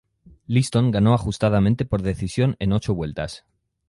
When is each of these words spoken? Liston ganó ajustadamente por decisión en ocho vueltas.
Liston 0.47 0.89
ganó 0.89 1.13
ajustadamente 1.13 1.85
por 1.85 2.01
decisión 2.01 2.55
en 2.57 2.73
ocho 2.73 2.95
vueltas. 2.95 3.45